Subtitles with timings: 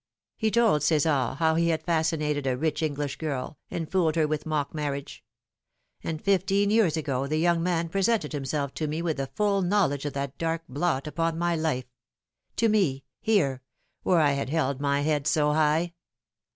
[0.35, 4.47] He told Cesar how he had fascinated a rich English girl, and fooled her with
[4.47, 5.23] a mock marriage;
[6.03, 10.05] and fifteen years ago the young man presented himself to me with the full knowledge
[10.05, 11.85] of that dark blot upon my life
[12.55, 13.61] to me, here,
[14.01, 15.93] where I had held my head so high.